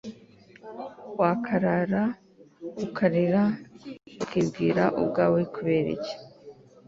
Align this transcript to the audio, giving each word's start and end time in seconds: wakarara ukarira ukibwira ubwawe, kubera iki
wakarara 1.19 2.03
ukarira 2.85 3.43
ukibwira 4.23 4.83
ubwawe, 5.01 5.39
kubera 5.53 5.89
iki 5.97 6.15